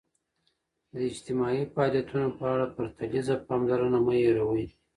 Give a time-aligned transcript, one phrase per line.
[0.93, 4.65] د اجتماعي فعالیتونو په اړه پرتلیزه پاملرنه مه هېروئ.